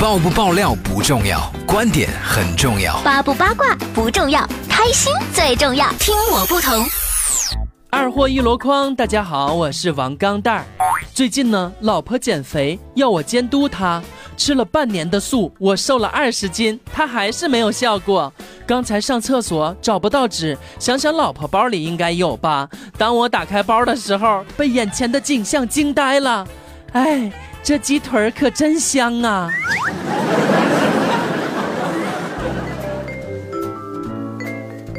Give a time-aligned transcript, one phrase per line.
[0.00, 2.98] 爆不爆料不重要，观点很重要。
[3.04, 5.92] 八不八卦不重要，开心最重要。
[5.98, 6.86] 听我不同。
[7.90, 10.64] 二货一箩筐，大家好，我是王钢蛋儿。
[11.12, 14.02] 最近呢，老婆减肥，要我监督她。
[14.38, 18.32] 吃了半年的素，我瘦了二十斤，她还是没有效果。
[18.66, 22.66] 刚才上厕所找不到纸，想想老婆包里应该有吧。
[22.96, 26.48] 当我打开包的时候，被眼前的景象惊呆了。
[26.92, 27.30] 哎，
[27.62, 29.48] 这鸡腿儿可真香啊！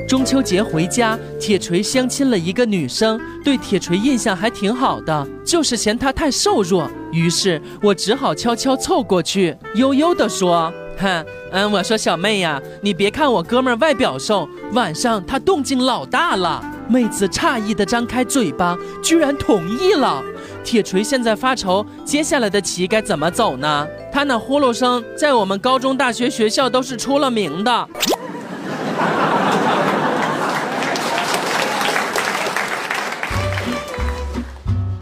[0.08, 6.90] 中秋节回家，铁锤相亲了一个女生，对铁锤印象还挺好的，就是嫌她太瘦弱。
[7.12, 20.22] 于是我只好悄悄凑过去，悠悠地说：“哼，嗯，我说小妹呀，你别看我哥们儿外表瘦，晚上他动静老大了。”妹子诧异地张开嘴巴，居然同意了。
[20.64, 23.88] 铁锤现在发愁，接下来的棋该怎么走呢？
[24.12, 27.90] 他那呼噜声在我们高中、大学学校都是出了名的。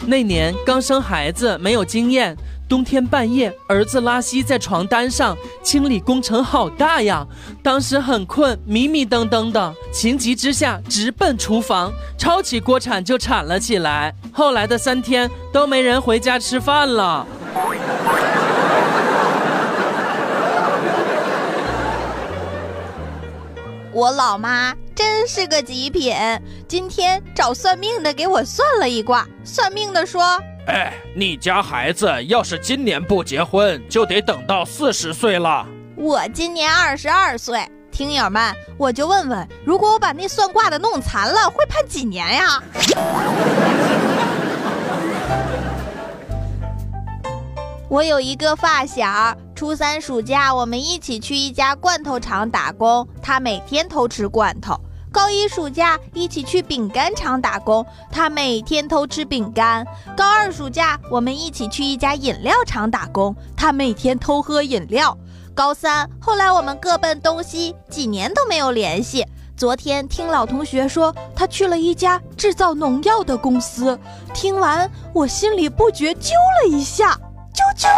[0.07, 2.35] 那年刚生孩子，没有经验。
[2.69, 7.25] 冬天半夜，儿子拉稀在床单上，清理工程好大呀！
[7.63, 14.13] 当时很困，迷迷瞪瞪的，情急之下直奔厨房，抄起锅铲就铲了起来。
[14.31, 17.25] 后来的三天都没人回家吃饭了。
[23.91, 26.15] 我老妈真是个极品。
[26.67, 30.39] 今天找算命的给我算了一卦，算命的说
[30.69, 35.65] ：“哎，你家孩子要是今年不结婚，就得等到四十岁了。”
[35.97, 42.61] 我今年二十二岁，听友们，我就问问，如果我把那算卦的弄残了，会判几年呀？
[47.89, 49.35] 我有一个发小。
[49.55, 54.79] 初三暑假，我们一起去一家罐头厂打工，他每天偷吃罐头。
[55.11, 59.85] 高一暑假，一起去饼干厂打工，他每天偷吃饼干。
[60.15, 65.17] 高二暑假，我们一起去一家饮料厂打工，他每天偷喝饮料。
[65.55, 69.25] 高三，后来我们各奔东西，几年都没有联系。
[69.57, 73.99] 昨天听老同学说，他去了一家制造农药的公司，
[74.33, 76.31] 听完我心里不觉揪
[76.61, 77.19] 了一下。
[77.53, 77.89] 揪揪。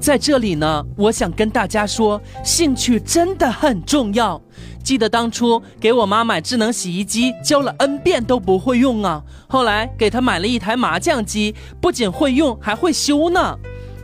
[0.00, 4.40] 在这里呢，我想跟大家说，兴趣真的很重要。
[4.82, 9.22] 记得当初给我妈买智能洗衣机，教了 N 遍都不会用啊。
[9.46, 13.56] 后来给她买了一台麻将机，不仅会用，还会修呢。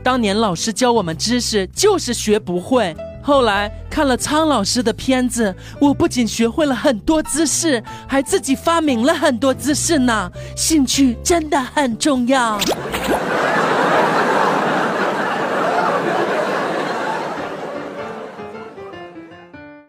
[0.03, 2.95] 当年老师教我们知识，就是学不会。
[3.23, 10.31] 后来看了苍老师的片子，我不仅学会了很多姿势，还自己发明了很多姿势呢。
[10.55, 12.61] 兴趣真的很重要。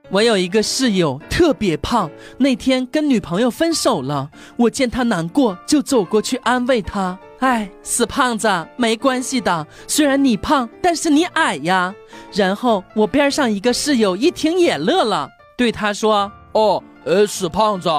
[0.10, 7.18] 我有一个室友特别胖，那天跟女朋友分手了，我见他难过，就走过去安慰他。
[7.40, 8.48] 哎，死胖子，
[8.78, 9.68] 没关系的。
[9.86, 11.94] 虽然你胖，但是你矮呀。
[12.34, 17.90] 然后我边上一个室友一听也乐了，对他说：“哦，呃，死胖子，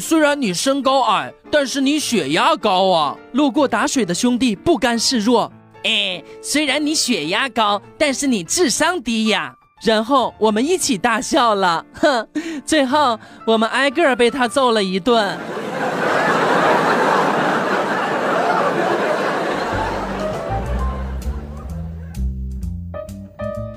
[0.00, 5.52] 虽然你身高矮，但是你血压高啊。”路过打水的兄弟不甘示弱
[5.84, 12.26] ：“哎，虽然你血压高，但是你智商低呀。”然后我们一起大笑了，哼。
[12.66, 15.38] 最后我们挨个被他揍了一顿。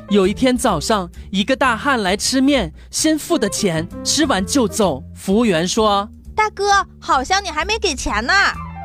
[0.09, 5.01] 有一天早上，一个大汉来吃面，先付的钱，吃完就走。
[5.15, 8.31] 服务员说：“大哥，好像你还没给钱呢。”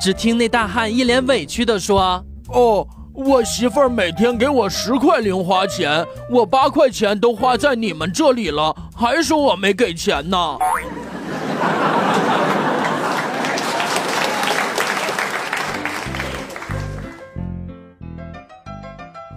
[0.00, 2.86] 只听那大汉一脸委屈的说：“哦，
[3.18, 10.36] 我媳妇儿每天给我十块零花钱，我八块钱都花在你们这里了，还说我没给钱呢。”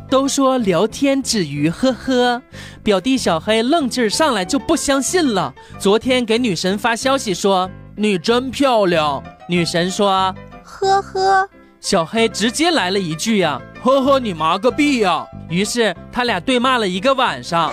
[0.07, 2.39] 都说聊天止于呵呵，
[2.83, 5.51] 表弟小黑愣劲儿上来就不相信了。
[5.79, 11.49] 昨天给女神发消息说你真漂亮，女神说呵呵，
[11.79, 15.25] 小黑直接来了一句呀呵呵你妈个逼呀！
[15.49, 17.71] 于是他俩对骂了一个晚上。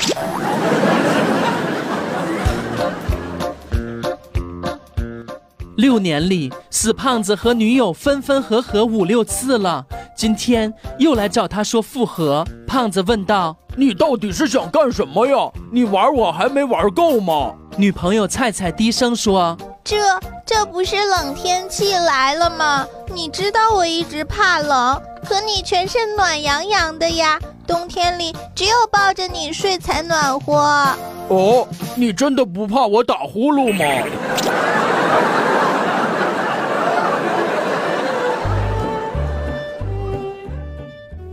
[5.76, 9.84] 六年里，死胖子和女友分分合合五六次了。
[10.16, 15.36] 今天又来找他说复合，胖子问道：“你到底是想干什么呀？
[15.70, 19.56] 你玩我还没玩够吗？”女朋友菜菜低声说
[19.88, 19.96] ：“这
[20.44, 22.86] 这不是冷天气来了吗？
[23.14, 27.40] 你知道我一直怕冷，可你全身暖洋洋的呀。
[27.66, 30.94] 冬天里只有抱着你睡才暖和。
[31.28, 33.82] 哦，你真的不怕我打呼噜吗？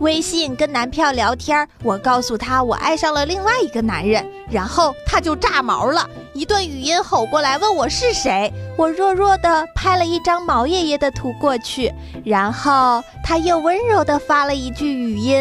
[0.00, 11.90] 微信跟男票聊天，我告诉他我爱上了另外一个男人，然后他就炸毛了，一段语音吼过来问我是谁，我弱弱的拍了一张毛爷爷的图过去，
[12.26, 15.34] 然后他又温柔的发了一句语音，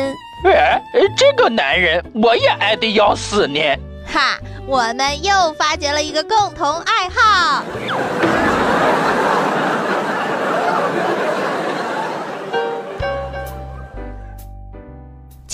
[0.45, 0.81] 哎，
[1.17, 3.59] 这个男人我也爱的要死呢。
[4.07, 7.61] 哈，我们又发掘了一个共同爱好。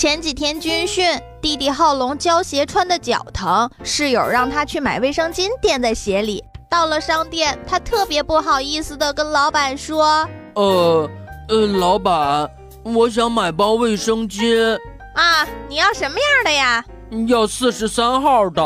[0.02, 1.06] 前几天军训，
[1.40, 6.42] 弟弟浩龙胶鞋穿的脚疼，室友让他去买卫生巾垫在鞋里。
[6.68, 11.08] 到了商店，他特别不好意思的跟老板说：“呃
[11.48, 12.50] 呃，老板，
[12.82, 14.76] 我想买包卫生巾。
[15.14, 16.84] 啊，你要什么样的呀？
[17.28, 18.62] 要四十三号的。”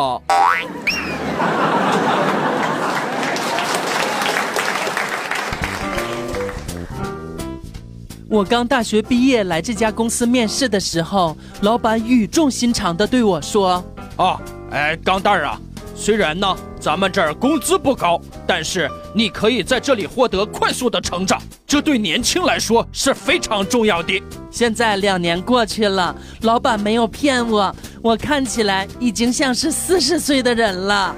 [8.28, 13.82] 我刚大学毕业来这家公司面试的时候，老板语重心长地对我说
[14.18, 14.36] ：“啊，
[14.72, 15.60] 哎，钢蛋儿啊，
[15.94, 24.20] 虽然呢咱们这儿工资不高，但是你可以在这里获得快速的成长，这对年轻来说是非常重要的。”
[24.50, 27.72] 现在两年过去了，老板没有骗我，
[28.02, 31.14] 我看起来已经像是四十岁的人了。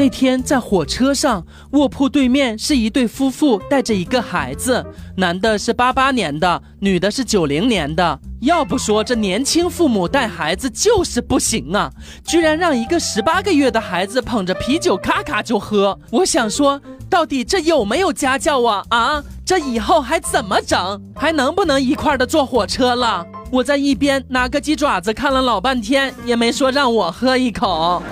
[0.00, 4.82] 那天在火车上，卧铺对面是一对夫妇，带着一个孩子，
[5.18, 8.18] 男的是八八年的，女的是九零年的。
[8.40, 11.92] 要不说这年轻父母带孩子就是不行啊，
[12.24, 15.98] 居然让一个十八个月的孩子捧着啤酒咔咔就喝。
[16.10, 16.80] 我想说，
[17.10, 18.82] 到底这有没有家教啊？
[18.88, 20.98] 啊，这以后还怎么整？
[21.14, 23.26] 还能不能一块儿的坐火车了？
[23.50, 28.02] 我在一边拿个鸡爪子看了老半天，也没说让我喝一口。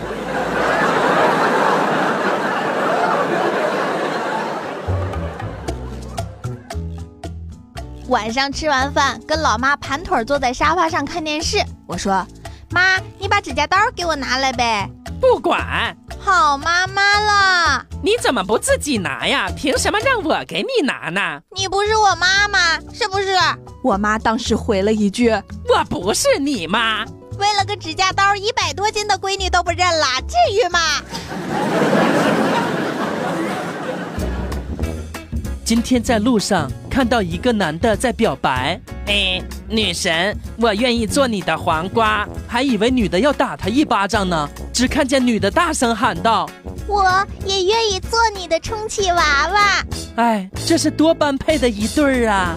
[8.09, 11.63] 晚上吃完饭，跟老妈盘腿坐在沙发上看电视。
[11.87, 12.27] 我说
[12.73, 14.89] ：“妈，你把指甲刀给我拿来呗。”
[15.21, 17.85] 不管，好妈妈了。
[18.03, 19.51] 你怎么不自己拿呀？
[19.55, 21.41] 凭什么让我给你拿呢？
[21.55, 23.37] 你不是我妈妈，是不是？
[23.85, 25.31] 我妈当时回了一句
[25.69, 27.05] ：“我不是你妈。”
[27.39, 30.81] 为了个指甲刀，一百多斤的闺女都不认了，至于吗？
[35.69, 39.39] 今天在路上看到一个男的在表白，哎，
[39.69, 46.49] 女神，我愿意做你的黄瓜，还以为女的要打他一巴掌呢，只看见女的大声喊道
[46.89, 47.05] ：“我
[47.45, 49.85] 也愿意做你的充气娃娃。”
[50.17, 52.57] 哎，这是多般配的一对儿啊！